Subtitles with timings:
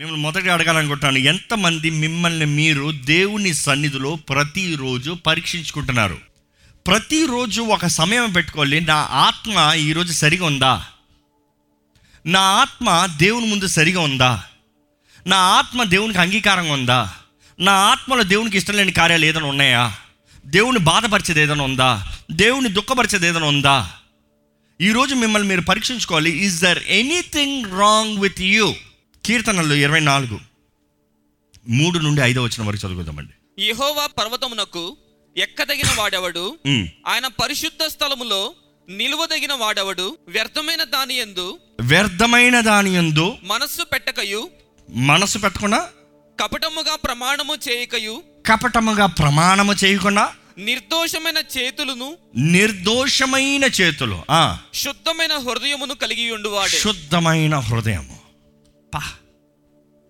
[0.00, 1.18] మిమ్మల్ని మొదట అడగాలనుకుంటున్నాను.
[1.18, 6.18] ఎంతమంది మిమ్మల్ని మీరు దేవుని సన్నిధిలో ప్రతిరోజు పరీక్షించుకుంటున్నారు?
[6.86, 8.80] ప్రతిరోజు ఒక సమయం పెట్టుకోవాలి.
[8.80, 10.86] నా ఆత్మ ఈరోజు సరిగా ఉందా?
[12.26, 14.44] నా ఆత్మ దేవుని ముందు సరిగా ఉందా?
[15.26, 17.14] నా ఆత్మ దేవునికి అంగీకారంగా ఉందా?
[17.60, 19.94] నా ఆత్మలో దేవునికి ఇష్టం లేని కార్యాలు ఏదైనా ఉన్నాయా?
[20.46, 22.16] దేవుని బాధపరిచేది ఏదైనా ఉందా?
[22.32, 23.90] దేవుని దుఃఖపరిచేది ఏదైనా ఉందా?
[24.80, 26.30] ఈరోజు మిమ్మల్ని మీరు పరీక్షించుకోవాలి.
[26.30, 28.74] Is there anything wrong with you
[29.24, 30.40] కీర్తనలు ఇరవై నాలుగు.
[31.68, 33.64] మూడు నుండి ఐదో వచ్చిన వరకు చదువుకుందామండి.
[33.66, 34.96] యెహోవా పర్వతమునకు
[35.36, 36.58] ఎక్కదగిన వాడెవడు.
[37.06, 38.54] ఆయన పరిశుద్ధ స్థలములో
[38.88, 40.18] నిలువదగిన వాడెవడు?
[40.28, 44.50] వ్యర్థమైన దాని యందు వ్యర్థమైన దాని యందు మనస్సు పెట్టకయు.
[44.90, 45.88] మనసు పెట్టకుండా
[46.40, 48.22] కపటముగా ప్రమాణము చేయకయు.
[48.46, 54.22] కపటముగా ప్రమాణము చేయకుండా నిర్దోషమైన చేతులను నిర్దోషమైన చేతులు.
[54.74, 56.78] శుద్ధమైన హృదయమును కలిగి ఉండువాడే.
[56.78, 58.19] శుద్ధమైన హృదయము.
[58.94, 59.02] పా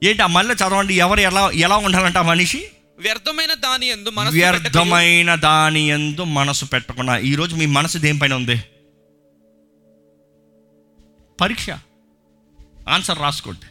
[0.04, 0.94] ఏంటి ఆ మళ్ళీ చదవండి?
[0.94, 2.68] ఎవరు ఎలా ఎలా ఉండాలంట ఆ మనిషి?
[2.98, 7.18] వ్యర్థమైన దాని మనస్సు పెట్టకయు వ్యర్థమైన దాని ఎందు మనసు పెట్టకుండా.
[7.18, 8.62] ఈరోజు మీ మనసు దేనిపైన ఉంది?
[11.40, 11.70] పరీక్ష.
[12.88, 13.66] ఆన్సర్ రాసుకోండి.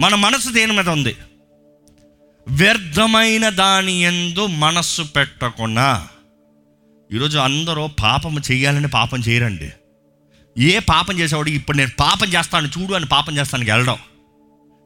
[0.00, 1.16] మన మనసు దేని మీద ఉంది?
[2.48, 6.08] వ్యర్థమైన దాని ఎందు మనస్సు పెట్టకుండా.
[7.12, 9.72] ఈరోజు అందరూ పాపం చేయాలని పాపం చేయరండి.
[10.58, 13.98] ఏ పాపం చేసేవాడు ఇప్పుడు నేను పాపం చేస్తాను చూడు అని పాపం చేస్తానికి వెళ్ళడం.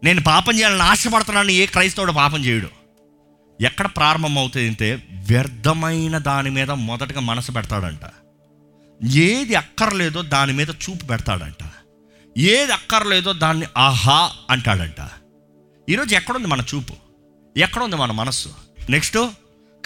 [0.04, 2.68] నేను పాపం చేయాలని ఆశపడుతున్నాను ఏ క్రైస్తవుడు పాపం చేయడు.
[3.60, 8.00] ఎక్కడ ప్రారంభం అవుతుంది అంటే వ్యర్థమైన దాని మీద మొదటగా మనసు పెడతాడంట.
[9.04, 11.70] ఏది అక్కర్లేదో దాని మీద చూపు పెడతాడంట.
[12.38, 15.08] ఏది అక్కర్లేదో దాన్ని ఆహా అంటాడంట.
[15.90, 16.94] ఈరోజు ఎక్కడుంది మన చూపు?
[17.56, 18.48] ఎక్కడుంది మన మనస్సు?
[18.90, 19.18] నెక్స్ట్.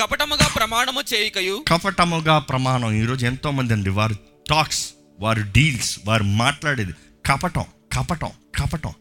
[0.01, 1.65] కపటముగా ప్రమాణము చేయకయు.
[1.69, 2.93] కపటముగా ప్రమాణం.
[2.93, 4.15] ఈరోజు ఎంతోమంది అండి వారి
[4.51, 4.89] టాక్స్
[5.20, 6.93] వారి డీల్స్ వారు మాట్లాడేది
[7.27, 8.93] కపటం కపటం కపటం.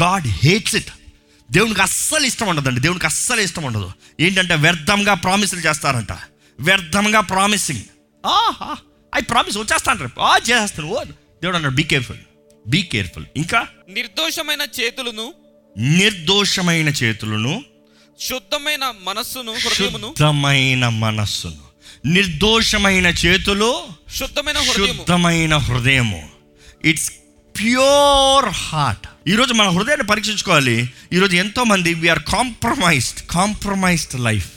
[0.00, 0.90] గాడ్ హేట్స్ ఇట్
[1.50, 2.80] దేవునికి అస్సలు ఇష్టం ఉండదండి.
[2.80, 3.92] దేవునికి అస్సలు ఇష్టం ఉండదు.
[4.20, 6.12] ఏంటంటే వ్యర్థంగా ప్రామిసులు చేస్తారంట.
[6.60, 7.82] వ్యర్థంగా ప్రామిసింగ్
[8.26, 8.76] ఆహా
[9.16, 12.18] ఐ ప్రామిస్ వచ్చేస్తాను ఆ చేస్తాను ఓ దేవుడు అన్నాడు బీ కేర్ఫుల్
[12.68, 13.66] బీ కేర్ఫుల్ ఇంకా?
[13.88, 15.34] నిర్దోషమైన చేతులను
[15.78, 17.62] నిర్దోషమైన చేతులను
[18.20, 21.65] శుద్ధమైన మనస్సును శుద్ధమైన మనస్సును.
[22.06, 23.70] నిర్దోషమైన చేతులు
[24.18, 26.28] శుద్ధమైన శుద్ధమైన హృదయము.
[26.84, 27.10] ఇట్స్
[27.60, 30.90] ప్యూర్ హార్ట్ ఈరోజు మన హృదయాన్ని పరీక్షించుకోవాలి.
[31.12, 34.50] ఈరోజు ఎంతోమంది వీఆర్ కాంప్రమైజ్డ్ కాంప్రమైజ్డ్ లైఫ్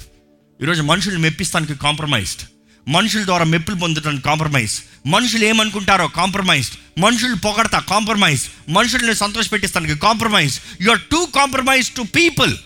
[0.61, 2.43] ఈరోజు మనుషులు మెప్పిస్తానికి కాంప్రమైజ్డ్
[2.87, 4.75] మనుషుల ద్వారా మెప్పులు పొందడానికి కాంప్రమైజ్
[5.05, 12.01] మనుషులు ఏమనుకుంటారో కాంప్రమైజ్డ్ మనుషులు పొగడతా కాంప్రమైజ్ మనుషుల్ని సంతోష పెట్టిస్తానికి compromise you are too compromise to
[12.01, 12.57] people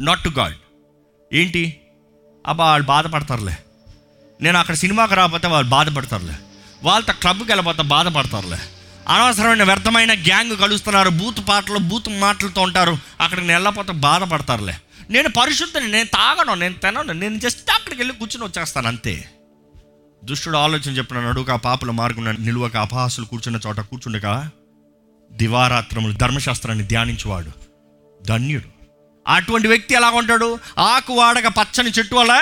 [0.00, 0.56] not to God
[1.32, 1.76] ఏంటి?
[2.46, 3.56] అబ్బా వాళ్ళు బాధపడతారులే.
[4.44, 6.34] నేను అక్కడ సినిమాకి రాకపోతే వాళ్ళు బాధపడతారులే.
[6.82, 8.58] వాళ్ళతో క్లబ్కి వెళ్ళిపోతే బాధపడతారులే.
[9.08, 14.76] అనవసరమైన వ్యర్థమైన గ్యాంగ్ కలుస్తున్నారు బూత్ పాటలు బూత్ మాటలతో ఉంటారు అక్కడికి నేను వెళ్ళకపోతే బాధపడతారులే.
[15.10, 19.14] నేను పరిశుద్ధని నేను తాగను నేను తినను నేను జస్ట్ అక్కడికి వెళ్ళి కూర్చుని వచ్చేస్తాను అంతే.
[20.24, 24.50] దుష్టుడు ఆలోచన చెప్పిన నడుక ఆ పాపల మార్గం నిలువక అపహాసులు కూర్చున్న చోట కూర్చుండగా
[25.32, 27.50] దివారాత్రములు ధర్మశాస్త్రాన్ని ధ్యానించేవాడు
[28.24, 28.68] ధన్యుడు.
[29.28, 32.32] అటువంటి వ్యక్తి ఎలా ఉంటాడు ఆకు వాడక పచ్చని చెట్టు వల్ల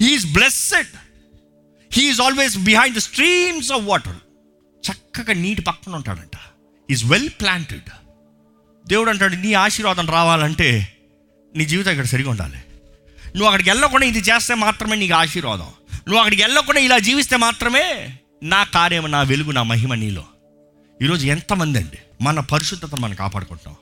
[0.00, 0.88] he's blessed
[1.90, 4.18] he's always behind the streams of water
[4.84, 6.36] చక్కగా నీటి పక్కన ఉంటాడంట.
[6.88, 7.90] ఈజ్ వెల్ ప్లాంటెడ్
[8.84, 10.68] దేవుడు అంటాడు నీ ఆశీర్వాదం రావాలంటే
[11.54, 12.60] నీ జీవితం ఇక్కడ సరిగా ఉండాలి.
[13.34, 15.70] నువ్వు అక్కడికి వెళ్ళకుండా ఇది చేస్తే మాత్రమే నీకు ఆశీర్వాదం.
[16.06, 17.84] నువ్వు అక్కడికి వెళ్ళకుండా ఇలా జీవిస్తే మాత్రమే
[18.42, 20.24] నా కార్యం నా వెలుగు నా మహిమ నీలో.
[21.02, 23.74] ఈరోజు ఎంతమంది అండి మన పరిశుద్ధతను మనం కాపాడుకుంటాం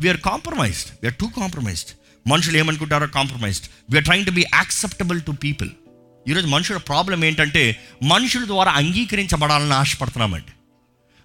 [0.00, 1.90] we're compromised we're too compromised
[2.26, 5.70] మనుషులు ఏమనుకుంటారో compromised we're trying to be acceptable to people
[6.28, 10.52] ఈరోజు మనుషుల ప్రాబ్లం ఏంటంటే మనుషుల ద్వారా అంగీకరించబడాలని ఆశపడుతున్నామండి.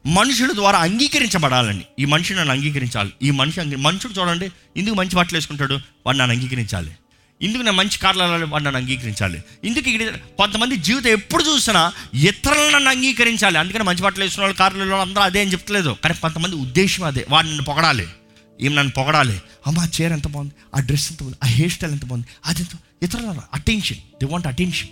[0.09, 1.81] మనుషుల ద్వారా అంగీకరించబడాలని.
[1.99, 3.13] ఈ మనిషి నన్ను అంగీకరించాలి.
[3.23, 5.79] ఈ మనిషి అంగీ- మనుషుడు చూడండి ఇందుకు మంచి బట్టలు వేసుకుంటాడు?
[6.05, 6.91] వాడు నన్ను అంగీకరించాలి.
[7.41, 9.43] ఇందుకు నేను మంచి కార్లు వెళ్ళాలి వాడు నన్ను అంగీకరించాలి.
[9.63, 13.57] ఇందుకు ఇక్కడ కొంతమంది జీవితం ఎప్పుడు చూసినా ఇతరులను నన్ను అంగీకరించాలి.
[13.57, 15.97] అందుకని మంచి బట్టలు వేసుకున్న వాళ్ళు కార్లు వాళ్ళు అందరూ అదే అని చెప్తలేదు.
[16.03, 17.25] కానీ కొంతమంది ఉద్దేశం అదే.
[17.29, 18.07] వాడు నన్ను పొగడాలి.
[18.61, 19.41] ఈమె నన్ను పొగడాలి.
[19.67, 20.53] అమ్మ ఆ చీర ఎంత బాగుంది.
[20.75, 21.37] ఆ డ్రెస్ ఎంత బాగుంది.
[21.43, 22.27] ఆ హెయిర్ స్టైల్ ఎంత బాగుంది.
[22.45, 22.69] అది ఎంత
[23.03, 23.97] ఇతరుల attention.
[23.97, 24.87] They want attention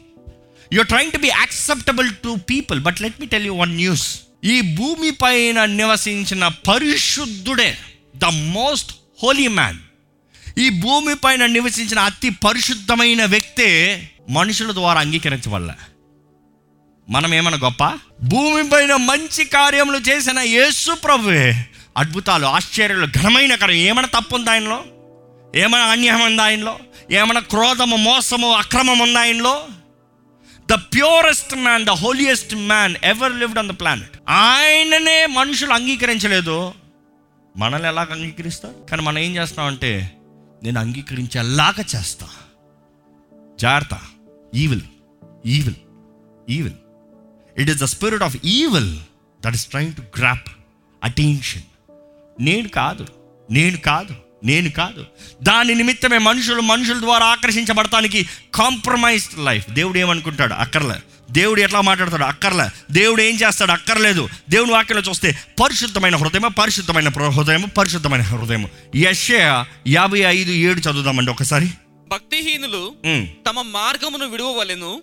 [0.74, 4.62] you're trying to be acceptable to people but let me tell you one news ఈ
[4.62, 7.78] భూమి పైన నివసించిన పరిశుద్ధుడే
[8.16, 8.92] ద మోస్ట్
[9.24, 9.78] హోలీ మ్యాన్
[10.58, 13.69] ఈ భూమి పైన నివసించిన అతి పరిశుద్ధమైన వ్యక్తే
[14.30, 15.75] మనుషుల ద్వారా అంగీకరించవల్ల
[17.10, 17.84] మనం ఏమన్నా గొప్ప?
[18.24, 21.66] భూమి పైన మంచి కార్యములు చేసిన యేసు ప్రభువే.
[21.98, 23.78] అద్భుతాలు ఆశ్చర్యాలు ఘనమైన కార్యం.
[23.78, 24.86] ఏమైనా తప్పు ఉంది ఆయనలో
[25.56, 26.80] ఏమైనా అన్యాయం ఉంది ఆయనలో
[27.12, 29.68] ఏమైనా క్రోధము మోసము అక్రమం ఉంది ఆయనలో
[30.72, 36.74] the purest man the holiest man ever lived on the planet ఆయననే మనుషులు అంగీకరించలేదు.
[37.58, 38.86] మనల్ని ఎలాగ అంగీకరిస్తారు?
[38.90, 40.18] కానీ మనం ఏం చేస్తామంటే
[40.64, 42.28] నేను అంగీకరించేలాగా చేస్తా.
[43.60, 44.00] జాగ్రత్త.
[44.56, 44.81] Evil
[45.46, 45.75] evil
[46.50, 46.74] evil
[47.58, 48.98] it is the spirit of evil
[49.46, 50.48] that is trying to grab
[51.04, 51.62] attention
[52.40, 53.08] నేను కాదు.
[53.52, 54.16] నేను కాదు.
[54.44, 55.06] నేను కాదు.
[55.44, 60.54] దాని నిమిత్తమే మనుషులు మనుషుల ద్వారా ఆకర్షించబడటానికి కాంప్రమైజ్డ్ లైఫ్ దేవుడు ఏమనుకుంటాడు?
[60.54, 60.95] అక్కర్లే.
[61.31, 62.24] దేవుడు ఎట్లా మాట్లాడతాడు?
[62.24, 62.66] అక్కర్లే.
[62.92, 63.72] దేవుడు ఏం చేస్తాడు?
[63.72, 64.30] అక్కర్లేదు.
[64.50, 68.69] దేవుని వాక్యంలో చూస్తే పరిశుద్ధమైన హృదయము పరిశుద్ధమైన ప్ర- హృదయము పరిశుద్ధమైన హృదయము.
[68.95, 71.72] యెషయా యాభై ఐదు ఏడు చదువుదామండి ఒకసారి.
[72.07, 72.95] భక్తిహీనులు
[73.50, 75.01] తమ మార్గమును విడువవలెను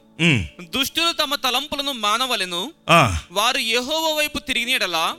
[0.61, 5.15] దుష్టులు తమ తలంపులను మానవలెను ఆ, వారు యెహోవా వైపు తిరిగినడలా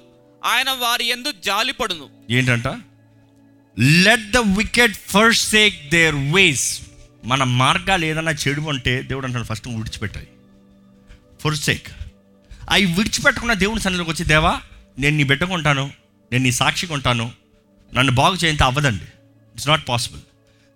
[0.46, 2.10] ఆయన వారి ఎందు జాలిపడును.
[2.32, 2.68] ఏంటంట?
[3.80, 4.94] Let the wicked
[5.50, 6.82] forsake their ways
[7.26, 10.28] మన మార్గాలు ఏదైనా చెడు ఉంటే దేవుడు అంటాడు ఫస్ట్ విడిచిపెట్టాయి.
[11.44, 11.88] ఫస్ట్ సేక్
[12.70, 14.62] అవి విడిచిపెట్టకుండా దేవుని సన్నిధిలోకి వచ్చి దేవా
[15.00, 15.92] నేను నీ బిడ్డకుంటాను
[16.32, 17.32] నేను నీ సాక్షిగా ఉంటాను
[17.94, 19.04] నన్ను బాగు చేయంత అవ్వదండి.
[19.04, 20.22] ఇట్స్ నాట్ పాసిబుల్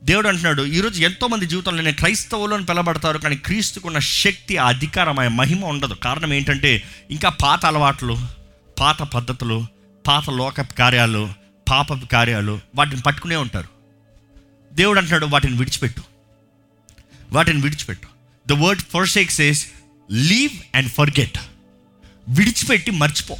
[0.03, 4.71] దేవుడు అంటున్నాడు ఈరోజు ఎంతోమంది జీవితంలో నేను క్రైస్తవులు అని పిలబడతారు కానీ క్రీస్తుకున్న శక్తి ఆ
[5.11, 5.93] మహిమ ఉండదు.
[5.93, 8.19] కారణం ఏంటంటే ఇంకా పాత అలవాట్లు
[8.79, 9.65] పాత పద్ధతులు
[10.07, 11.38] పాత లోక కార్యాలు
[11.69, 13.67] పాప కార్యాలు వాటిని పట్టుకునే ఉంటారు.
[14.73, 16.01] దేవుడు అంటున్నాడు వాటిని విడిచిపెట్టు.
[17.31, 18.07] వాటిని విడిచిపెట్టు.
[18.47, 19.67] The word forsakes is
[20.11, 21.37] leave and forget
[22.29, 23.37] విడిచిపెట్టి మర్చిపో.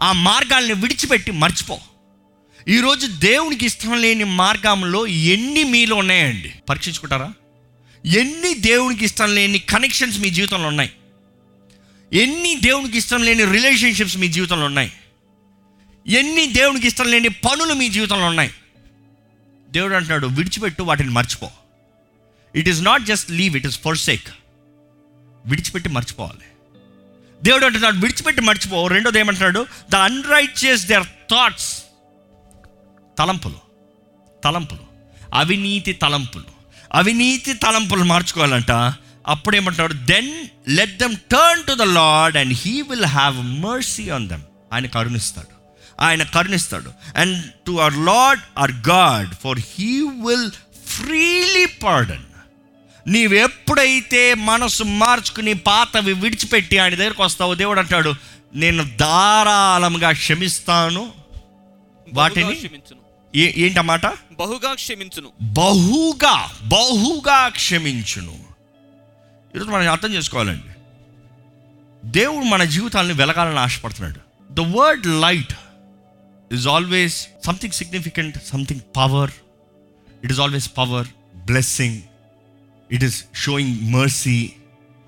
[0.00, 1.80] ఆ మార్గాల్ని విడిచిపెట్టి మర్చిపో.
[2.68, 6.54] ఈరోజు దేవునికి ఇష్టం లేని మార్గంలో ఎన్ని మీలో ఉన్నాయండి?
[6.68, 7.32] పరీక్షించుకుంటారా?
[8.06, 10.92] ఎన్ని దేవునికి ఇష్టం లేని కనెక్షన్స్ మీ జీవితంలో ఉన్నాయి?
[12.12, 14.92] ఎన్ని దేవునికి ఇష్టం లేని రిలేషన్షిప్స్ మీ జీవితంలో ఉన్నాయి?
[16.08, 18.50] ఎన్ని దేవునికి ఇష్టం లేని పనులు మీ జీవితంలో ఉన్నాయి?
[19.70, 21.50] దేవుడు అంటున్నాడు విడిచిపెట్టు వాటిని మర్చిపో.
[22.54, 24.28] It is not just leave it is forsake
[25.46, 26.46] విడిచిపెట్టి మర్చిపోవాలి.
[27.42, 28.86] దేవుడు అంటున్నాడు విడిచిపెట్టి మర్చిపో.
[28.86, 31.82] రెండోది ఏమంటున్నాడు ద అన్రైచియస్ దేర్ థాట్స్
[33.18, 33.60] తలంపులు
[34.44, 34.84] తలంపులు.
[35.34, 36.44] అవినీతి తలంపులు.
[36.92, 38.70] అవినీతి తలంపులు మార్చుకోవాలంట.
[39.26, 44.42] అప్పుడేమంటున్నాడు then let them turn to the lord and he will have mercy on them
[44.72, 45.57] ఆయన కరుణిస్తాడు.
[46.00, 46.92] ఆయన కరుణిస్తాడు.
[47.16, 50.50] And to our lord our God for he will
[50.86, 52.24] freely pardon
[53.06, 58.14] నీవెప్పుడైతే మనసు మార్చుకుని పాతవి విడిచిపెట్టి ఆయన దగ్గరకు వస్తావో దేవుడు అంటాడు
[58.54, 61.12] నేను ధారాళంగా క్షమిస్తాను.
[62.12, 62.70] వాటిని
[63.34, 65.28] ఏంటన్నమాట బహుగా క్షమించును.
[65.42, 68.36] బహుగా బహుగా క్షమించును.
[69.56, 70.72] ఈరోజు మనం అర్థం చేసుకోవాలండి.
[72.04, 74.20] దేవుడు మన జీవితాలను వెలగాలని ఆశపడుతున్నాడు.
[74.52, 75.54] The word light
[76.52, 79.30] is always something significant something power
[80.24, 81.06] it is always power
[81.36, 82.02] blessing
[82.92, 84.52] it is showing mercy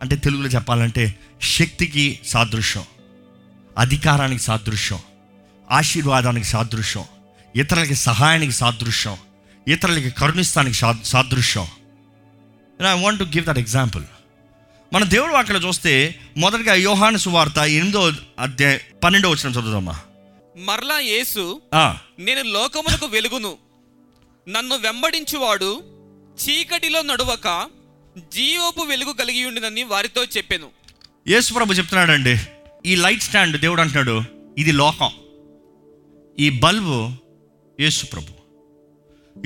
[0.03, 2.85] అంటే తెలుగులో చెప్పాలంటే శక్తికి సాదృశ్యం
[3.79, 4.99] అధికారానికి సాదృశ్యం
[5.71, 7.05] ఆశీర్వాదానికి సాదృశ్యం
[7.57, 9.17] ఇతరులకి సహాయానికి సాదృశ్యం
[9.69, 11.67] ఇతరులకి కరుణిస్తానికి సాదృశ్యం.
[12.83, 14.05] I want to give that example
[14.93, 20.01] మన దేవుడు అక్కడ చూస్తే మొదటగా యోహాను సువార్త ఎనిమిదో అధ్యాయ పన్నెండో వచ్చిన చదువుదామా?
[20.57, 21.63] మరలా యేసు
[22.19, 23.59] నేను లోకమునకు వెలుగును.
[24.49, 25.83] నన్ను వెంబడించువాడు
[26.43, 27.69] చీకటిలో నడువక
[28.19, 30.69] జీవపు వెలుగు కలిగి ఉండినని వారితో చెప్పెను.
[31.29, 32.37] యేసు ప్రభు చెప్తున్నాడండి
[32.87, 34.23] ఈ లైట్ స్టాండ్ దేవుడు అంటున్నాడు
[34.59, 35.11] ఇది లోకం.
[36.39, 37.11] ఈ బల్బు
[37.81, 38.33] యేసు ప్రభు.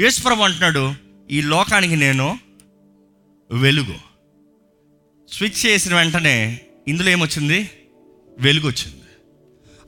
[0.00, 0.94] యేసు ప్రభు అంటున్నాడు
[1.30, 2.38] ఈ లోకానికి నేను
[3.50, 3.96] వెలుగు.
[5.32, 7.70] స్విచ్ చేసిన వెంటనే ఇందులో ఏమొచ్చింది?
[8.38, 9.03] వెలుగు వచ్చింది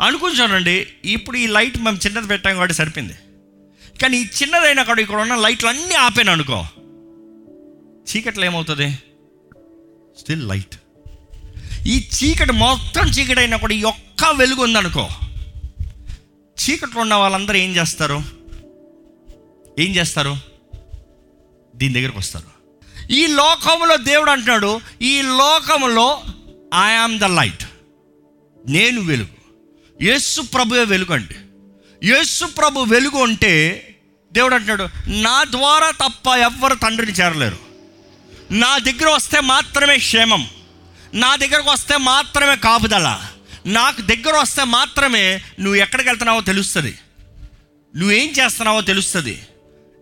[0.03, 3.15] అనుకుని చూడండి ఇప్పుడు ఈ లైట్ మేము చిన్నది పెట్టాం కాబట్టి సరిపోయింది.
[4.03, 6.67] కానీ ఈ చిన్నదైనా కూడా ఇక్కడ ఉన్న లైట్లు అన్నీ ఆపాను అనుకో.
[8.11, 8.99] చీకట్లో ఏమవుతుంది?
[10.19, 10.77] స్టిల్ లైట్
[11.87, 15.09] ఈ చీకటి మొత్తం చీకటి అయినా కూడా ఈ ఒక్క వెలుగు ఉందనుకో.
[16.57, 18.23] చీకట్లో ఉన్న వాళ్ళందరూ ఏం చేస్తారు?
[19.79, 20.37] ఏం చేస్తారు?
[21.77, 22.51] దీని దగ్గరకు వస్తారు.
[23.13, 26.23] ఈ లోకంలో దేవుడు అంటున్నాడు ఈ లోకంలో
[26.85, 27.65] ఐ ఆమ్ ద లైట్
[28.67, 29.36] నేను వెలుగు.
[30.03, 31.35] యేసు ప్రభువే వెలుగు అండి
[32.07, 33.83] యేసు ప్రభు వెలుగు అంటే
[34.33, 37.59] దేవుడు అంటున్నాడు నా ద్వారా తప్ప ఎవ్వరు తండ్రిని చేరలేరు.
[38.51, 40.49] నా దగ్గర వస్తే మాత్రమే క్షేమం.
[41.15, 43.21] నా దగ్గరకు వస్తే మాత్రమే కాపుదల.
[43.67, 46.99] నాకు దగ్గర వస్తే మాత్రమే నువ్వు ఎక్కడికి వెళ్తున్నావో తెలుస్తుంది.
[47.97, 49.43] నువ్వేం చేస్తున్నావో తెలుస్తుంది.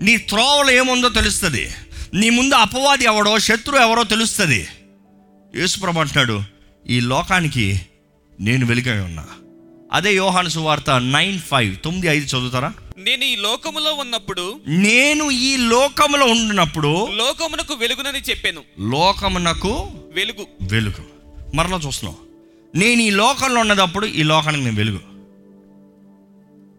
[0.02, 1.74] నీ త్రోవలు ఏముందో తెలుస్తుంది.
[2.14, 4.68] నీ ముందు అపవాది ఎవడో శత్రువు ఎవరో తెలుస్తుంది.
[5.56, 6.42] యేసుప్రభు అంటున్నాడు
[6.88, 7.80] ఈ లోకానికి
[8.40, 9.26] నేను వెలుగై ఉన్నా.
[9.94, 11.76] అదే యోహాను సువార్త నైన్ ఫైవ్.
[11.84, 12.74] తొమ్మిది ఐదు చదువుతారా?
[12.98, 18.60] నేను ఈ లోకములో ఉన్నప్పుడు నేను ఈ లోకములో ఉండినప్పుడు లోకమునకు వెలుగునని చెప్పాను.
[18.80, 20.46] లోకమునకు వెలుగు.
[20.62, 21.04] వెలుగు.
[21.54, 22.16] మరలా చూస్తున్నాం.
[22.74, 25.00] నేను ఈ లోకంలో ఉన్నదప్పుడు ఈ లోకానికి నేను వెలుగు.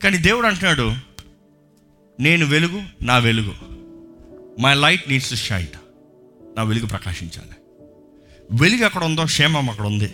[0.03, 0.93] కానీ దేవుడు అంటున్నాడు
[2.19, 3.53] నేను వెలుగు నా వెలుగు.
[4.61, 5.77] My light needs to shine
[6.57, 7.55] నా వెలుగు ప్రకాశించాలి.
[8.51, 10.13] వెలుగు ఎక్కడ ఉందో క్షేమం అక్కడ ఉంది.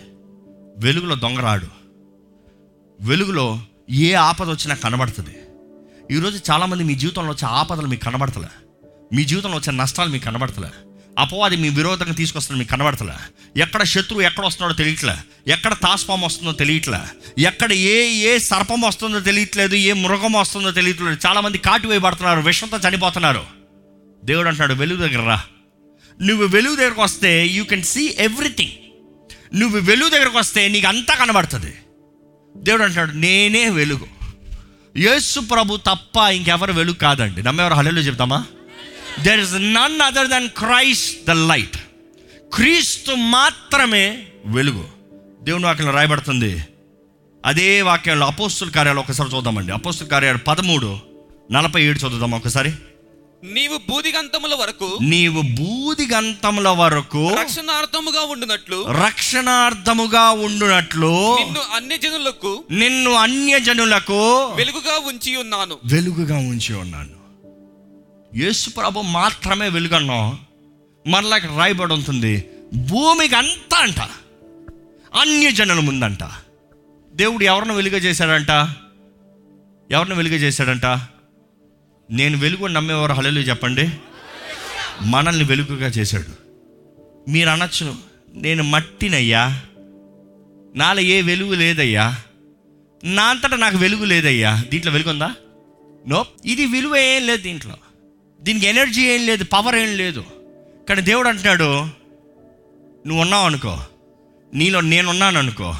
[0.78, 1.81] వెలుగులో దొంగరాడు
[3.02, 5.36] వెలుగులో ఏ ఆపద వచ్చినా కనబడుతుంది.
[6.16, 8.48] ఈరోజు చాలామంది మీ జీవితంలో వచ్చే ఆపదలు మీకు కనబడతలే.
[9.14, 10.68] మీ జీవితంలో వచ్చే నష్టాలు మీకు కనబడతలే.
[11.18, 13.12] అపవాది మీ విరోధంగా తీసుకొస్తుంది మీకు కనబడతలే.
[13.62, 15.14] ఎక్కడ శత్రువు ఎక్కడ వస్తున్నాడో తెలియట్లే.
[15.46, 16.98] ఎక్కడ తాస్పాము వస్తుందో తెలియట్లే.
[17.38, 21.26] ఎక్కడ ఏ ఏ సర్పం వస్తుందో తెలియట్లేదు ఏ మృగం వస్తుందో తెలియట్లేదు.
[21.26, 23.44] చాలామంది కాటు వేయబడుతున్నారు విషంతో చనిపోతున్నారు.
[24.24, 25.42] దేవుడు అంటున్నాడు వెలుగు దగ్గర రా.
[26.22, 28.72] నువ్వు వెలుగు దగ్గరకు వస్తే యూ కెన్ సీ ఎవ్రీథింగ్
[29.60, 31.74] నువ్వు వెలుగు దగ్గరకు వస్తే నీకు అంతా కనబడుతుంది.
[32.56, 34.06] దేవుడు అంటున్నాడు నేనే వెలుగు.
[34.96, 37.42] యేసు ప్రభు తప్ప ఇంకెవరు వెలుగు కాదండి.
[37.42, 38.44] నమ్మెవరు హలో చెప్తామా?
[39.20, 41.76] There is none other than Christ the light
[42.54, 44.88] క్రీస్తు మాత్రమే వెలుగు.
[45.42, 46.64] దేవుని వాక్యంలో రాయబడుతుంది.
[47.46, 49.72] అదే వాక్యంలో అపోస్తుల కార్యాలు ఒకసారి చూద్దామండి.
[49.72, 50.98] అపోస్తుల కార్యాలు పదమూడు
[51.52, 52.72] నలభై ఏడు చదువుదాం ఒకసారి?
[53.44, 63.10] నీవు బూదిగంతముల వరకు నీవు బూది గంతముల వరకు రక్షణార్థముగా ఉండునట్లు రక్షణార్థముగా ఉండునట్లు నిన్ను అన్ని జనులకు నిన్ను
[63.12, 64.20] అన్యజనులకు
[64.54, 65.78] వెలుగుగా ఉంచి ఉన్నాను.
[65.84, 67.16] వెలుగుగా ఉంచి ఉన్నాను.
[68.38, 70.38] యేసు ప్రభు మాత్రమే వెలుగన్నాం
[71.06, 72.44] మరలా ఇక్కడ రాయబడి ఉంటుంది.
[72.74, 74.00] భూమికి అంతా అంట.
[75.20, 76.24] అన్యజనుల ముందంట.
[77.14, 78.50] దేవుడు ఎవరిని వెలుగ చేశాడంట
[79.90, 80.86] ఎవరిని వెలుగ చేశాడంట
[82.12, 83.90] నేను వెలుగు నమ్మేవారు హలలు చెప్పండి.
[85.00, 86.42] మనల్ని వెలుగుగా చేశాడు.
[87.30, 87.94] మీరు అనొచ్చు
[88.34, 89.62] నేను మట్టినయ్యా.
[90.76, 92.16] నాలో ఏ వెలుగు లేదయ్యా.
[93.04, 94.64] నా అంతటా నాకు వెలుగు లేదయ్యా.
[94.68, 95.34] దీంట్లో వెలుగు ఉందా?
[96.08, 97.74] నో ఇది విలువ ఏం లేదు దీంట్లో.
[98.40, 100.24] దీనికి ఎనర్జీ ఏం లేదు పవర్ ఏం లేదు.
[100.88, 101.84] కానీ దేవుడు అంటున్నాడు
[103.06, 103.78] నువ్వు ఉన్నావు అనుకో.
[104.54, 105.74] నీలో నేనున్నాను అనుకో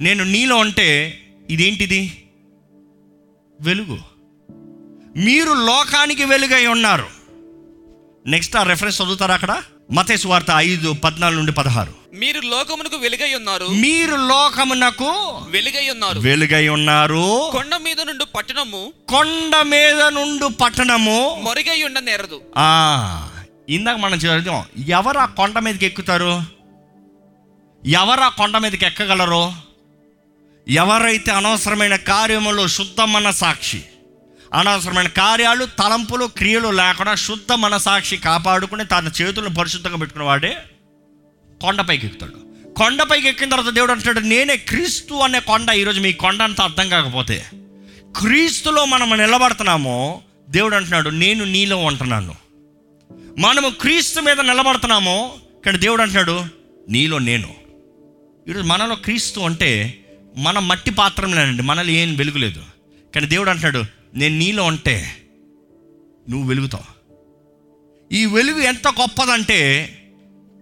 [0.00, 2.24] నేను నీలో ఉంటే ఇదేంటిది?
[3.60, 4.15] వెలుగు.
[5.16, 7.06] మీరు లోకానికి వెలుగై ఉన్నారు.
[8.26, 9.62] నెక్స్ట్ ఆ రెఫరెన్స్ చదువుతారా అక్కడ?
[9.92, 11.94] మతేసు వార్త ఐదు పద్నాలుగు నుండి పదహారు.
[12.14, 13.66] మీరు లోకమునకు వెలుగై ఉన్నారు.
[13.66, 15.04] మీరు లోకమునకు
[15.48, 16.20] వెలుగై ఉన్నారు.
[16.20, 17.48] వెలుగై ఉన్నారు.
[17.52, 18.92] కొండ మీద నుండి పట్టణము.
[19.08, 21.40] కొండ మీద నుండి పట్టణము.
[21.42, 22.40] మొరిగై ఉండ నేరదు.
[22.56, 23.28] ఆ
[23.68, 26.42] ఇందాక మనం చదివాం ఎవరు ఆ కొండ మీదకి ఎక్కుతారు?
[27.86, 29.52] ఎవరు ఆ కొండ మీదకి ఎక్కగలరు?
[30.68, 33.84] ఎవరైతే అనవసరమైన కార్యములు శుద్ధ మన సాక్షి?
[34.56, 40.56] అనవసరమైన కార్యాలు తలంపులు క్రియలు లేకుండా శుద్ధ మనసాక్షి కాపాడుకుని తన చేతులను పరిశుద్ధంగా పెట్టుకున్న వాడే
[41.60, 42.36] కొండపైకి ఎక్కుతాడు.
[42.74, 47.46] కొండపైకి ఎక్కిన తర్వాత దేవుడు అంటాడు నేనే క్రీస్తు అనే కొండ ఈరోజు మీ కొండ అంత అర్థం కాకపోతే
[48.20, 50.20] క్రీస్తులో మనం నిలబడుతున్నామో
[50.50, 52.34] దేవుడు అంటున్నాడు నేను నీలో ఉంటున్నాను.
[53.38, 55.34] మనము క్రీస్తు మీద నిలబడుతున్నామో
[55.66, 56.44] కానీ దేవుడు అంటున్నాడు
[56.88, 57.54] నీలో నేను.
[58.48, 60.00] ఈరోజు మనలో క్రీస్తు అంటే
[60.36, 62.62] మన మట్టి పాత్రలేనండి మనలో ఏం వెలుగులేదు
[63.14, 63.84] కానీ దేవుడు అంటున్నాడు
[64.16, 65.26] నేను నీలో ఉంటే
[66.30, 66.96] నువ్వు వెలుగుతావు.
[68.14, 69.92] ఈ వెలుగు ఎంత గొప్పదంటే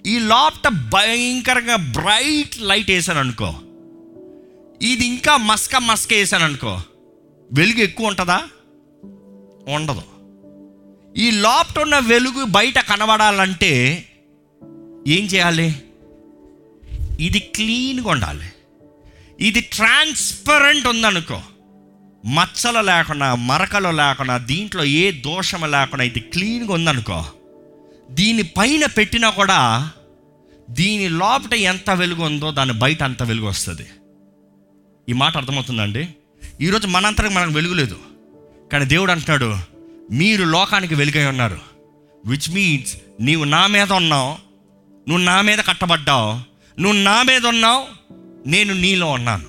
[0.06, 3.54] ఈ లోపట భయంకరంగా బ్రైట్ లైట్ వేసాను అనుకో
[4.82, 6.80] ఇది ఇంకా మస్క మస్క వేసాను అనుకో
[7.52, 8.48] వెలుగు ఎక్కువ ఉంటుందా?
[9.68, 10.02] ఉండదు.
[11.16, 14.08] ఈ లోపట ఉన్న వెలుగు బయట కనబడాలంటే
[15.08, 15.82] ఏం చేయాలి?
[17.20, 18.46] ఇది క్లీన్గా ఉండాలి.
[19.40, 21.40] ఇది ట్రాన్స్పరెంట్ ఉందనుకో.
[22.24, 27.24] మచ్చలు లేకుండా మరకలు లేకుండా దీంట్లో ఏ దోషము లేకుండా ఇది క్లీన్గా ఉందనుకో
[28.10, 29.90] దీని పైన పెట్టినా కూడా
[30.70, 33.86] దీని లోపట ఎంత వెలుగు ఉందో దాని బయట అంత వెలుగు వస్తుంది.
[35.08, 36.08] ఈ మాట అర్థమవుతుందండి?
[36.60, 37.98] ఈరోజు మనంతరం మనకు వెలుగు లేదు.
[38.72, 39.56] కానీ దేవుడు అంటున్నాడు
[40.12, 41.58] మీరు లోకానికి వెలుగై ఉన్నారు.
[42.26, 44.30] విచ్ మీన్స్ నీవు నా మీద ఉన్నావు
[45.08, 46.30] నువ్వు నా మీద కట్టబడ్డావు
[46.80, 47.84] నువ్వు నా మీద ఉన్నావు
[48.46, 49.44] నేను నీలో ఉన్నాను.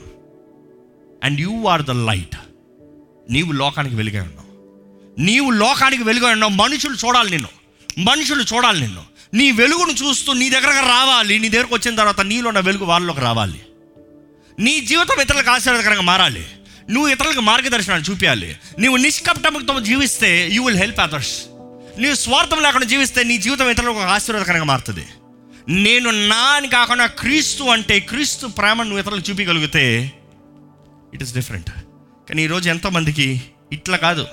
[1.23, 2.35] And you are the light
[3.29, 4.45] నీవు లోకానికి వెలుగై ఉన్నావు.
[5.21, 6.53] నీవు లోకానికి వెలుగై ఉన్నావు.
[6.53, 7.49] మనుషులు చూడాలి నిన్ను.
[8.01, 9.03] మనుషులు చూడాలి నిన్ను.
[9.33, 11.39] నీ వెలుగును చూస్తూ నీ దగ్గరకు రావాలి.
[11.39, 13.61] నీ దగ్గరకు వచ్చిన తర్వాత నీలో ఉన్న వెలుగు వాళ్ళలోకి రావాలి.
[14.59, 16.45] నీ జీవితం ఇతరులకు ఆశీర్వాదకరంగా మారాలి.
[16.89, 18.57] నువ్వు ఇతరులకు మార్గదర్శనాలు చూపించాలి.
[18.79, 21.41] నువ్వు నిష్కపటంతో జీవిస్తే యూ విల్ హెల్ప్ అదర్స్
[21.99, 25.05] నీవు స్వార్థం లేకుండా జీవిస్తే నీ జీవితం ఇతరులకు ఆశీర్వాదకరంగా మారుతుంది.
[25.69, 30.11] నేను నా అని కాకుండా క్రీస్తు అంటే క్రీస్తు ప్రేమను నువ్వు ఇతరులకు చూపించగలిగితే
[31.13, 31.69] ఇట్ ఇస్ డిఫరెంట్
[32.29, 33.41] కానీ ఈరోజు ఎంతోమందికి
[33.73, 34.27] ఇట్లా కాదు.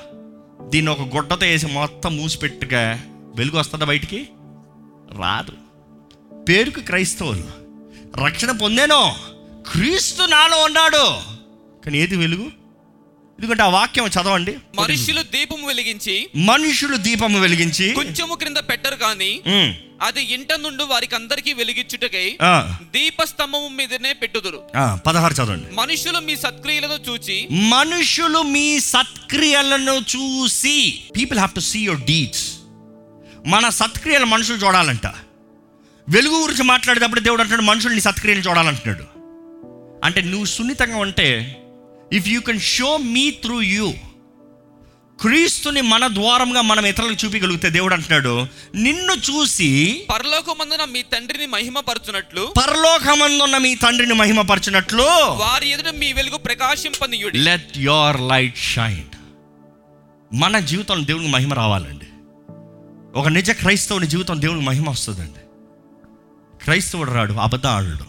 [0.69, 3.01] దీన్ని ఒక గుడ్డతో వేసి మొత్తం మూసిపెట్టుగా
[3.37, 4.29] వెలుగు వస్తుందా బయటికి?
[5.19, 5.53] రాదు.
[6.45, 7.45] పేరుకు క్రైస్తవులు.
[8.25, 9.17] రక్షణ పొందేనో
[9.73, 11.21] క్రీస్తు నాలో ఉన్నాడు.
[11.85, 12.62] కానీ ఏది వెలుగు?
[13.43, 14.53] ఎందుకంటే ఆ వాక్యం చదవండి.
[14.75, 19.31] మనుష్యులు దీపం వెలిగించి మనుషులు దీపము వెలిగించి కొంచెము క్రింద పెట్టరు కాని
[20.03, 24.61] అది ఇంట నుండి వారికి అందరికీ వెలిగించుటకై ఆ, దీపస్తంభము మీదనే పెట్టుదురు.
[25.07, 25.67] పదహారు చదవండి.
[25.75, 27.37] మనుషులు మీ సత్క్రియలను చూచి
[27.69, 30.77] మనుషులు మీ సత్క్రియలను చూసి
[31.17, 32.45] people have to see your deeds
[33.47, 35.07] మన సత్క్రియలు మనుషులు చూడాలంట.
[36.09, 39.05] వెలుగు గురించి మాట్లాడేటప్పుడు దేవుడు అంటాడు మనుషులు నీ సత్క్రియలు చూడాలంటున్నాడు.
[40.05, 41.29] అంటే నువ్వు సున్నితంగా ఉంటే
[42.13, 43.93] if you can show me through you
[45.21, 53.59] క్రీస్తుని మన ద్వారంగా మనం ఇతరులకు చూపించగలిగితే దేవుడు అంటున్నాడు నిన్ను చూసి పరలోకమందున మీ తండ్రిని మహిమపరచునట్లు పరలోకమందున్న
[53.59, 57.39] మీ తండ్రిని మహిమపరచినట్లు వారి ఎదుట మీ వెలుగు ప్రకాశింపనీయుడి.
[57.39, 59.05] లెట్ యోర్ లైట్ షైన్
[60.35, 62.07] మన జీవితంలో దేవునికి మహిమ రావాలండి.
[63.19, 65.41] ఒక నిజ క్రైస్తవుని జీవితం దేవునికి మహిమ వస్తుందండి.
[66.65, 68.05] క్రైస్తవుడు రాడు అబద్ధాడు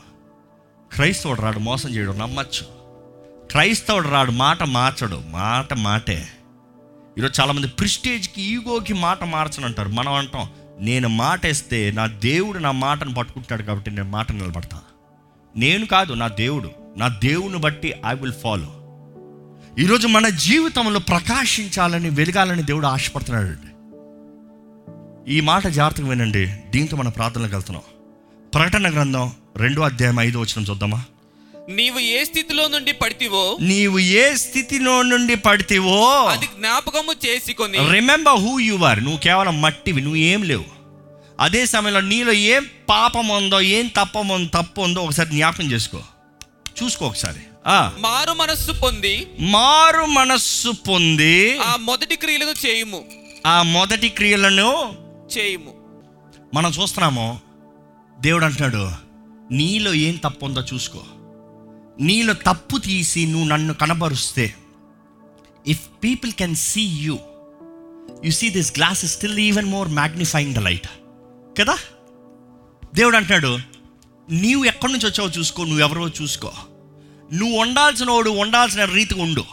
[0.96, 2.83] క్రైస్తవుడు రాడు మోసం చేయడు నమ్మచ్చు.
[3.54, 5.22] క్రైస్తవుడు రాడు మాట మార్చడు.
[5.30, 6.28] మాట మాటే.
[7.18, 9.90] ఈరోజు చాలామంది ప్రిస్టేజ్కి ఈగోకి మాట మార్చను అంటారు.
[9.90, 14.82] మనం అంటాం నేను మాటేస్తే నా దేవుడు నా మాటను పట్టుకుంటాడు కాబట్టి నేను మాట నిలబడతా.
[15.58, 16.72] నేను కాదు నా దేవుడు.
[16.98, 18.74] నా దేవుని బట్టి ఐ విల్ ఫాలో
[19.80, 23.56] ఈరోజు మన జీవితంలో ప్రకాశించాలని వెలగాలని దేవుడు ఆశపడుతున్నాడు.
[25.30, 26.46] ఈ మాట జాగ్రత్తగా వినండి.
[26.46, 27.84] దీంతో మన ప్రార్థనలకు వెళ్తున్నాం
[28.54, 31.04] ప్రకటన గ్రంథం రెండో అధ్యాయం ఐదో వచ్చిన చూద్దామా?
[31.70, 38.60] నీవు ఏ స్థితిలో నుండి పడితివో నీవు ఏ స్థితిలో నుండి పడితేవో అది జ్ఞాపకము చేసుకొని రిమెంబర్ హూ
[38.60, 40.66] యు ఆర్ నువ్వు కేవలం మట్టివి నువ్వు ఏం లేవు.
[41.40, 46.00] అదే సమయంలో నీలో ఏం పాపం ఉందో ఏం తప్పం ఉందో తప్పు ఉందో ఒకసారి జ్ఞాపకం చేసుకో.
[46.84, 47.40] చూసుకో ఒకసారి.
[48.00, 53.06] మారు మనస్సు పొంది మారు మనస్సు పొంది ఆ మొదటి క్రియలను చేయుము.
[53.46, 54.94] ఆ మొదటి క్రియలను
[55.38, 55.74] చేయుము.
[56.54, 57.40] మనం చూస్తున్నాము.
[58.20, 58.92] దేవుడు అంటున్నాడు
[59.54, 61.04] నీలో ఏం తప్పు ఉందో చూసుకో.
[62.00, 64.56] నీలో తప్పు తీసి నువ్వు నన్ను కనబరుస్తే
[65.68, 67.20] if people can see you
[68.26, 70.88] you see this glass is still even more magnifying the light
[71.60, 71.78] కదా?
[72.96, 73.58] దేవుడు అంటున్నాడు
[74.30, 76.52] నీవు ఎక్కడి నుంచి వచ్చావో చూసుకో నువ్వు ఎవరో చూసుకో.
[77.34, 79.46] నువ్వు ఉండాల్సిన వాడు ఉండాల్సిన రీతిగా ఉండు.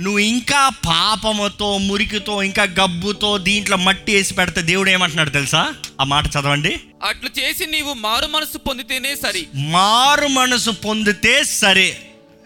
[0.00, 5.74] నువ్వు ఇంకా పాపముతో మురికితో ఇంకా గబ్బుతో దీంట్లో మట్టి వేసి పెడితే దేవుడు ఏమంటున్నాడు తెలుసా?
[6.00, 6.80] ఆ మాట చదవండి.
[7.02, 9.46] అట్లు చేసి నీవు మారు మనస్సు పొందితేనే సరి.
[9.54, 11.98] మారు మనసు పొందితే సరే.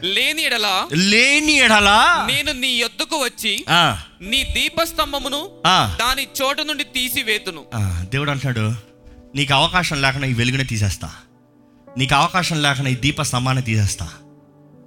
[0.03, 3.65] లేని ఎడల లేని ఎడలా నేను నీ యొద్దకు వచ్చి
[4.23, 7.65] నీ దీపస్తంభమును దాని చోట నుండి తీసివేతును.
[7.75, 8.75] ఆ, దేవుడు అంటున్నాడు
[9.37, 11.11] నీకు అవకాశం లేకుండా ఈ వెలుగునే తీసేస్తా.
[11.99, 14.09] నీకు అవకాశం లేకుండా ఈ దీప స్తంభాన్ని తీసేస్తా.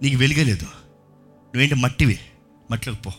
[0.04, 2.20] నీకు వెలుగలేదు నువ్వేంటి మట్టివి?
[2.74, 3.12] మట్లకు పో.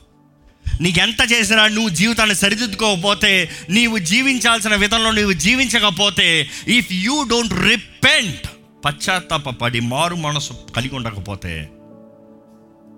[0.80, 8.46] నీకెంత చేసినా నువ్వు జీవితాన్ని సరిదిద్దుకోకపోతే నీవు జీవించాల్సిన విధంలో నువ్వు జీవించకపోతే ఇఫ్ యూ డోంట్ రిపెంట్
[8.84, 11.68] పశ్చాత్తాపడి మారు మనసు కలిగి ఉండకపోతే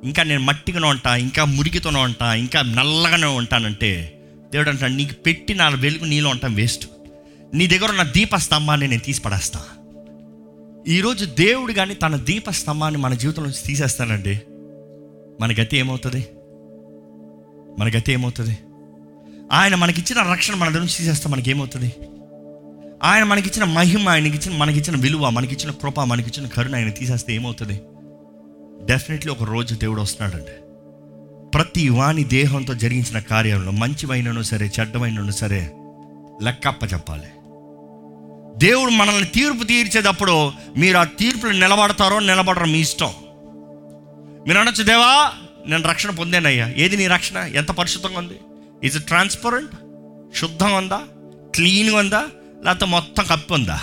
[0.04, 4.12] ఇంకా నేను మట్టిగానే ఉంటా ఇంకా మురికితోనే ఉంటా ఇంకా నల్లగానే ఉంటానంటే
[4.52, 6.84] దేవుడు అంటాడు నీకు పెట్టి నా వెలుగు నీలో ఉంటాం వేస్ట్
[7.54, 9.60] నీ దగ్గర ఉన్న దీపస్తంభాన్ని నేను తీసి పడేస్తా
[10.88, 14.40] ఈరోజు దేవుడు కానీ తన దీపస్తంభాన్ని మన జీవితంలో తీసేస్తానండి
[15.40, 16.26] మన గతి ఏమవుతుంది?
[17.78, 18.58] మన గతి ఏమవుతుంది?
[19.52, 21.94] ఆయన మనకిచ్చిన రక్షణ మన దగ్గర నుంచి తీసేస్తే మనకేమవుతుంది?
[23.02, 27.80] ఆయన మనకిచ్చిన మహిమ ఆయనకిచ్చిన మనకిచ్చిన విలువ మనకిచ్చిన కృప మనకిచ్చిన కరుణ ఆయన తీసేస్తే ఏమవుతుంది?
[28.84, 30.66] డెఫినెట్లీ ఒక రోజు దేవుడు వస్తున్నాడండి.
[31.50, 35.72] ప్రతి వాణి దేహంతో జరిగించిన కార్యంలో మంచివైనను సరే చెడ్డమైనను సరే
[36.42, 37.28] లెక్కప్ప చెప్పాలి.
[38.56, 43.10] దేవుడు మనల్ని తీర్పు తీర్చేటప్పుడు మీరు ఆ తీర్పులు నిలబడతారో నిలబడరో మీ ఇష్టం.
[44.48, 45.32] మీరు అనొచ్చు దేవా
[45.66, 46.68] నేను రక్షణ పొందానయ్యా.
[46.68, 47.36] ఏది నీ రక్షణ?
[47.36, 48.40] ఎంత పరిశుద్ధంగా ఉంది?
[48.84, 49.72] ఇజ్ ట్రాన్స్పరెంట్
[50.36, 51.00] శుద్ధంగా ఉందా?
[51.54, 52.24] క్లీన్గా ఉందా?
[52.64, 53.80] లేకపోతే మొత్తం కప్పి ఉందా?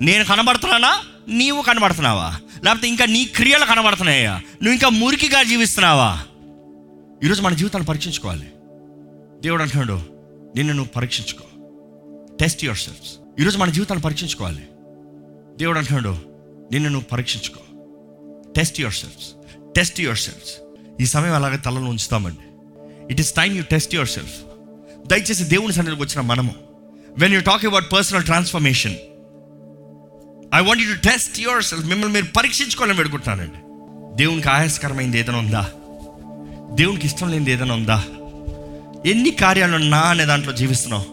[0.00, 1.00] నేను కనబడుతున్నానా?
[1.28, 2.40] నీవు కనబడుతున్నావా?
[2.64, 4.32] లేకపోతే ఇంకా నీ క్రియలు కనబడుతున్నాయా?
[4.36, 6.22] నువ్వు ఇంకా మురికిగా జీవిస్తున్నావా?
[7.24, 8.50] ఈరోజు మన జీవితాన్ని పరీక్షించుకోవాలి.
[9.40, 10.00] దేవుడు అంటున్నాడు
[10.56, 11.44] నిన్ను నువ్వు పరీక్షించుకో.
[12.40, 14.68] టెస్ట్ యువర్ సెల్ఫ్స్ ఈరోజు మన జీవితాన్ని పరీక్షించుకోవాలి.
[15.56, 16.16] దేవుడు అంటున్నాడు
[16.72, 17.60] నిన్ను నువ్వు పరీక్షించుకో.
[18.56, 19.30] Test yourselves
[19.76, 20.54] test yourselves
[21.02, 22.44] ఈ సమయం అలాగే తలలో ఉంచుతామండి.
[23.10, 24.34] It is time you test yourself
[25.06, 26.54] దయచేసి దేవుని సన్నిధికి వచ్చిన మనము.
[27.18, 28.94] When you talk about personal transformation
[30.54, 33.58] I want you to test yourself మిమ్మల్ని మీరు పరీక్షించుకోవాలని పెడుకుంటున్నానండి
[34.16, 35.70] దేవునికి ఆయాసకరమైంది ఏదైనా ఉందా?
[36.74, 38.04] దేవునికి ఇష్టం లేనిది ఏదైనా ఉందా?
[39.06, 41.06] ఎన్ని కార్యాలు నా అనే దాంట్లో జీవిస్తున్నావు?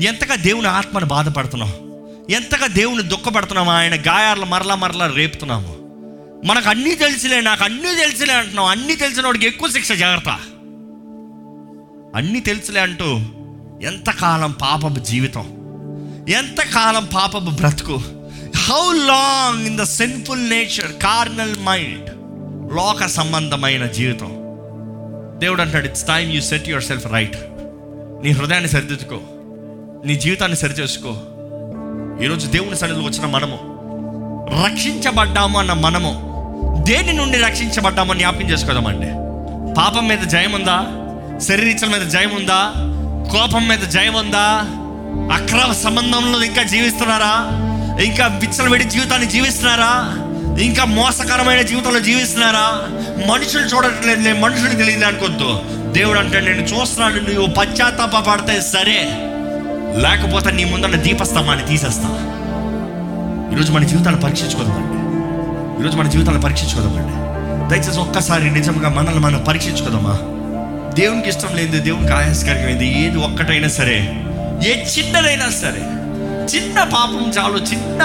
[0.00, 1.92] ఎంతగా దేవుని ఆత్మను బాధపడుతున్నావు?
[2.32, 5.81] ఎంతగా దేవుని దుఃఖపడుతున్నాము ఆయన గాయాలను మరలా మరలా రేపుతున్నాము?
[6.44, 8.68] మనకు అన్నీ తెలిసిలే నాకు అన్నీ తెలిసిలే అంటున్నావు.
[8.68, 10.28] అన్నీ తెలిసిన వాడికి ఎక్కువ శిక్ష జాగ్రత్త.
[12.16, 13.20] అన్నీ తెలుసులే అంటూ
[13.82, 15.44] ఎంతకాలం పాపపు జీవితం
[16.28, 18.02] ఎంతకాలం పాపపు బ్రతుకు.
[18.56, 22.10] How long in the sinful nature carnal mind
[22.76, 24.28] లోక సంబంధమైన జీవితం.
[25.38, 27.36] దేవుడు అంటాడు it's time you set yourself right
[28.24, 29.20] నీ హృదయాన్ని సరిదిద్దుకో.
[30.06, 31.08] నీ జీవితాన్ని సరిచేసుకో.
[32.24, 33.72] ఈరోజు దేవుని సన్నిధిలో వచ్చిన మనము
[34.64, 36.31] రక్షించబడ్డాము అన్న మనము
[36.82, 39.06] దేని నుండి రక్షించబడ్డామో జ్ఞాపకం చేసుకోదామండి.
[39.74, 40.78] పాపం మీద జయం ఉందా?
[41.38, 42.72] శరీరీచల మీద జయం ఉందా?
[43.32, 44.46] కోపం మీద జయం ఉందా?
[45.34, 47.34] అక్రమ సంబంధంలో ఇంకా జీవిస్తున్నారా?
[48.02, 50.18] ఇంకా విచ్చలవిడి జీవితాన్ని జీవిస్తున్నారా?
[50.62, 52.66] ఇంకా మోసకరమైన జీవితంలో జీవిస్తున్నారా?
[53.32, 55.60] మనుషులు చూడట్లేదు మనుషులు తెలియదు అనుకోద్దు
[55.92, 58.98] దేవుడు అంటే నేను చూస్తున్నాను నువ్వు పశ్చాత్తాప పడితే సరే.
[60.00, 62.08] లేకపోతే నీ ముందన్న దీపస్తంభాన్ని తీసేస్తా.
[63.52, 65.01] ఈరోజు మన జీవితాన్ని పరీక్షించుకోదామండి
[65.80, 67.14] ఈరోజు మన జీవితాన్ని పరీక్షించుకోదామండి.
[67.68, 70.18] దయచేసి ఒక్కసారి నిజంగా మనల్ని మనం పరీక్షించుకోదామా?
[70.94, 74.22] దేవునికి ఇష్టం లేదు దేవునికి ఆయాసకరమైంది ఏది ఒక్కటైనా సరే
[74.64, 75.82] ఏ చిన్నదైనా సరే
[76.56, 78.02] చిన్న పాపం చాలు చిన్న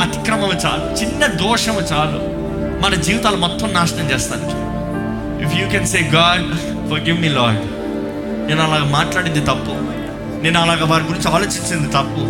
[0.00, 2.18] అతిక్రమం చాలు చిన్న దోషము చాలు
[2.84, 4.56] మన జీవితాలు మొత్తం నాశనం చేస్తానికి.
[5.44, 6.54] If you can say God
[7.00, 7.60] forgive me lord
[8.48, 9.96] నేను అలాగ మాట్లాడింది తప్పు.
[10.42, 12.20] నేను అలాగ వారి గురించి ఆలోచించింది తప్పు.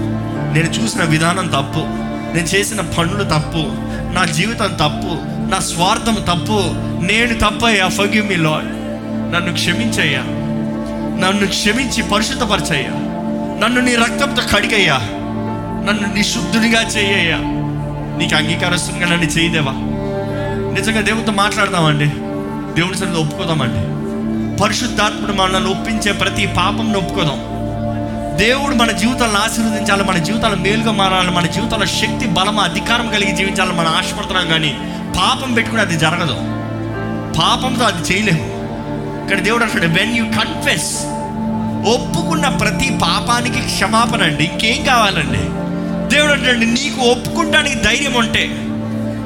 [0.55, 2.07] నేను చూసిన విధానం తప్పు.
[2.37, 3.86] నేను చేసిన పనులు తప్పు.
[4.17, 6.63] నా జీవితం తప్పు నా స్వార్థం తప్పు
[7.05, 8.67] నేను తప్పయ్యా ఫగివ్ మీ లాడ్
[9.33, 10.21] నన్ను క్షమించయ్యా.
[11.27, 12.91] నన్ను క్షమించి పరిశుద్ధపరచయ్యా.
[13.63, 14.97] నన్ను నీ రక్తంతో కడిగయ్యా.
[15.89, 17.37] నన్ను నిశుద్ధునిగా చెయ్యయ్యా
[18.19, 19.73] నీకు అంగీకారస్తునిగా నన్ను చేయదేవా?
[20.75, 22.07] నిజంగా దేవునితో మాట్లాడదామండి.
[22.81, 23.97] దేవుని సన్నిధిలో ఒప్పుకోదామండి.
[24.63, 27.56] పరిశుద్ధాత్ముడు మనల్ని ఒప్పించే ప్రతి పాపం ఒప్పుకోదాం.
[28.37, 33.73] దేవుడు మన జీవితాలను ఆశీర్వదించాలి మన జీవితాలు మేలుగా మారాలి మన జీవితంలో శక్తి బలం అధికారం కలిగి జీవించాలని
[33.73, 34.79] మనం ఆశపడుతున్నాం కానీ
[35.19, 36.35] పాపం పెట్టుకుని అది జరగదు.
[37.41, 38.57] పాపంతో అది చేయలేము.
[39.25, 41.05] ఇక్కడ దేవుడు అంటాడు వెన్ యూ కన్ఫెస్
[41.89, 44.45] ఒప్పుకున్న ప్రతి పాపానికి క్షమాపణ అండి.
[44.45, 45.67] ఇంకేం కావాలండి?
[46.17, 48.51] దేవుడు అంటాడు నీకు ఒప్పుకుంటానికి ధైర్యం ఉంటే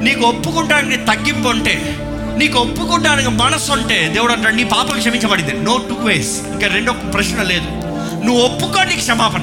[0.03, 1.97] నీకు ఒప్పుకుంటానికి తగ్గింపు ఉంటే
[2.39, 5.53] నీకు ఒప్పుకుంటానికి మనసు ఉంటే దేవుడు అంటాడు నీ పాపం క్షమించబడింది.
[5.53, 7.80] నో టూ వేస్ ఇంకా రెండో ప్రశ్న లేదు.
[8.25, 9.43] నువ్వు ఒప్పుకో నీకు క్షమాపణ.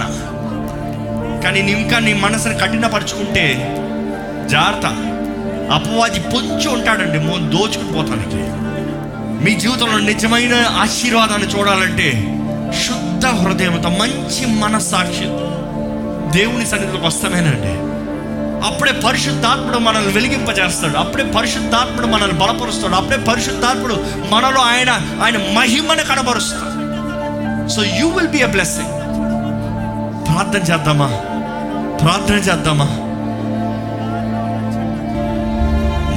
[1.44, 3.46] కానీ నువ్వు ఇంకా నీ మనసుని కఠినపరుచుకుంటే
[4.50, 4.86] జాగ్రత్త.
[5.72, 8.42] అపవాది పొంచి ఉంటాడండి మో దోచుకుని పోతానికి.
[9.44, 12.12] మీ జీవితంలో నిజమైన ఆశీర్వాదాన్ని చూడాలంటే
[12.88, 15.28] శుద్ధ హృదయంతో మంచి మనస్సాక్షి
[16.40, 17.88] దేవుని సన్నిధిలోకి వస్తామేనండి.
[18.68, 23.94] అప్పుడే పరిశుద్ధాత్ముడు మనల్ని వెలిగింపజేస్తాడు అప్పుడే పరిశుద్ధాత్ముడు మనల్ని బలపరుస్తాడు అప్పుడే పరిశుద్ధాత్ముడు
[24.32, 24.90] మనలో ఆయన
[25.24, 26.67] ఆయన మహిమను కనబరుస్తాడు.
[27.70, 28.88] So you will be a blessing
[30.28, 31.08] ప్రార్థన చేద్దామా?
[31.98, 32.86] ప్రార్థన చేద్దామా?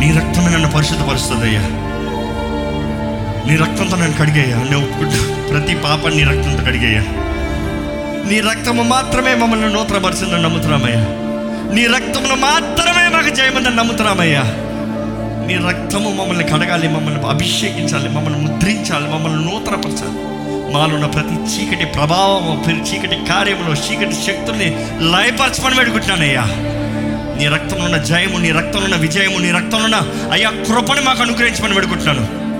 [0.00, 1.60] నీ రక్తమే నన్ను పరిశుద్ధపరుస్తుంది అయ్యా
[3.46, 4.56] నీ రక్తంతో నన్ను కడిగయ్యా.
[4.56, 5.46] నేను ఒప్పుకుంటా.
[5.50, 7.00] ప్రతి పాప నీ రక్తంతో కడిగయ్యా.
[8.30, 11.00] నీ రక్తము మాత్రమే మమ్మల్ని నూతనపరిచిందని నమ్ముతున్నామయ్యా.
[11.74, 14.42] నీ రక్తమును మాత్రమే మాకు చేయమని నమ్ముతున్నామయ్యా.
[15.46, 20.39] నీ రక్తము మమ్మల్ని కడగాలి మమ్మల్ని అభిషేకించాలి మమ్మల్ని ముద్రించాలి మమ్మల్ని నూతనపరచాలి.
[20.72, 24.68] మాలో ఉన్న ప్రతి చీకటి ప్రభావము ప్రతి చీకటి కార్యములు చీకటి శక్తుల్ని
[25.12, 26.44] లయపరచమని పెడుకుంటున్నానయ్యా
[27.38, 29.98] నీ రక్తంలో ఉన్న జయము నీ రక్తంలో ఉన్న విజయము నీ రక్తంలో ఉన్న
[30.32, 32.50] అయ్యా కృపను మాకు అనుగ్రహించమని పెడుకుంటున్నాను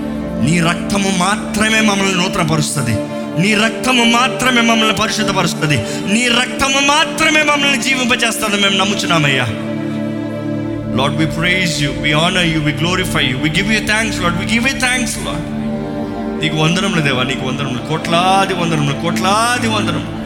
[0.45, 2.91] నీ రక్తము మాత్రమే మమ్మల్ని నూతనపరుస్తుంది.
[3.41, 5.77] నీ రక్తము మాత్రమే మమ్మల్ని పరిశుద్ధపరుస్తుంది.
[6.13, 9.45] నీ రక్తము మాత్రమే మమ్మల్ని జీవింపజేస్తుంది మేము నమ్ముచున్నామయ్యా.
[10.97, 14.45] Lord we praise you we honour you we glorify you we give you thanks lord
[14.45, 15.60] we give you thanks lord
[16.41, 17.77] నీకు వందనములు దేవా నీకు వందనములు.
[17.77, 20.21] కోట్లాది వందనములు కోట్లాది వందనం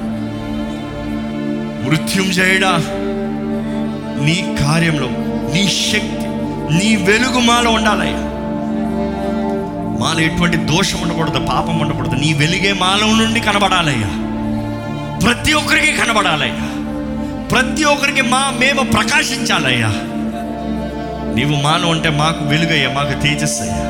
[1.85, 2.71] మృత్యుం చేయడా?
[4.25, 5.07] నీ కార్యంలో
[5.53, 6.25] నీ శక్తి
[6.77, 8.17] నీ వెలుగు మాలో ఉండాలయ్యా.
[9.99, 12.15] మాలో ఎటువంటి దోషం ఉండకూడదు పాపం ఉండకూడదు.
[12.15, 14.07] నీ వెలుగే మాలో నుండి కనబడాలయ్యా.
[15.17, 16.83] ప్రతి ఒక్కరికి కనబడాలయ్యా.
[17.47, 19.87] ప్రతి ఒక్కరికి మా మేము ప్రకాశించాలయ్యా.
[21.35, 23.84] నీవు మాలో ఉంటే మాకు వెలుగయ్యా మాకు తేజస్సు అయ్యా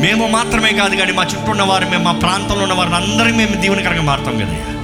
[0.00, 3.60] మేము మాత్రమే కాదు కానీ మా చుట్టూ ఉన్న వారు మేము మా ప్రాంతంలో ఉన్న వారిని అందరికీ మేము
[3.60, 4.74] దీవెనకరంగా మారుతాం కదయ్యా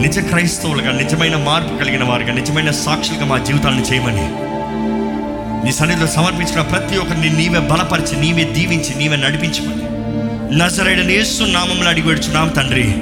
[0.00, 4.28] నిజ క్రైస్తవులుగా నిజమైన మార్పు కలిగిన వారుగా నిజమైన సాక్షులుగా మా జీవితాలను చేయమని.
[5.66, 9.84] నీ సన్నిధిలో సమర్పించిన ప్రతి ఒక్కరిని నీవే బలపరిచి నీవే దీవించి నీవే నడిపించమని.
[10.58, 12.94] నజరైన యేసు నామంలో అడిగి పెడుచున్నాం తండ్రి.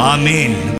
[0.00, 0.76] ఆమెన్.